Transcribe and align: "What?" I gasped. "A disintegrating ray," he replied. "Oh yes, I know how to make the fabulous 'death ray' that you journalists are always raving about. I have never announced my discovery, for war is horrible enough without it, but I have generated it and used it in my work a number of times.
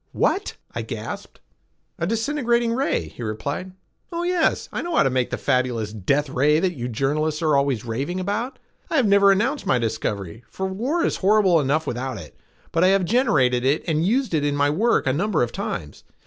"What?" 0.13 0.55
I 0.73 0.81
gasped. 0.81 1.41
"A 1.99 2.07
disintegrating 2.07 2.73
ray," 2.73 3.07
he 3.09 3.21
replied. 3.21 3.73
"Oh 4.11 4.23
yes, 4.23 4.67
I 4.73 4.81
know 4.81 4.95
how 4.95 5.03
to 5.03 5.11
make 5.11 5.29
the 5.29 5.37
fabulous 5.37 5.93
'death 5.93 6.27
ray' 6.27 6.59
that 6.59 6.73
you 6.73 6.87
journalists 6.87 7.43
are 7.43 7.55
always 7.55 7.85
raving 7.85 8.19
about. 8.19 8.57
I 8.89 8.95
have 8.95 9.05
never 9.05 9.31
announced 9.31 9.67
my 9.67 9.77
discovery, 9.77 10.43
for 10.49 10.65
war 10.65 11.05
is 11.05 11.17
horrible 11.17 11.59
enough 11.59 11.85
without 11.85 12.17
it, 12.17 12.35
but 12.71 12.83
I 12.83 12.87
have 12.87 13.05
generated 13.05 13.63
it 13.63 13.83
and 13.87 14.03
used 14.03 14.33
it 14.33 14.43
in 14.43 14.55
my 14.55 14.71
work 14.71 15.05
a 15.05 15.13
number 15.13 15.43
of 15.43 15.51
times. 15.51 16.03